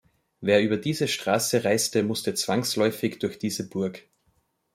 Wer 0.39 0.63
über 0.63 0.77
diese 0.77 1.07
Straße 1.07 1.63
reiste, 1.63 2.01
musste 2.01 2.33
zwangsläufig 2.33 3.19
durch 3.19 3.37
diese 3.37 3.69
Burg. 3.69 4.01